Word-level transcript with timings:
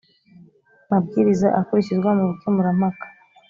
mabwiriza 0.89 1.47
akurikizwa 1.59 2.09
mu 2.17 2.23
bukemurampaka 2.29 3.05